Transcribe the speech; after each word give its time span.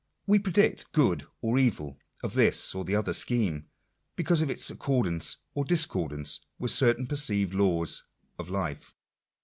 We 0.25 0.39
predict 0.39 0.91
good 0.93 1.27
or 1.41 1.59
evil 1.59 1.99
of 2.23 2.33
this 2.33 2.73
or 2.73 2.83
the 2.83 2.95
other 2.95 3.13
scheme, 3.13 3.67
because 4.15 4.41
of 4.41 4.49
its 4.49 4.71
accordance 4.71 5.37
or 5.53 5.63
discordance 5.63 6.39
with 6.57 6.71
certain 6.71 7.05
perceived 7.05 7.53
laws 7.53 8.01
of 8.39 8.49
life. 8.49 8.95